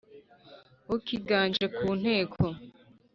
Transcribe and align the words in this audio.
Wowe 0.87 0.93
ukiganje 0.97 1.65
ku 1.75 1.87
nteko, 1.99 2.43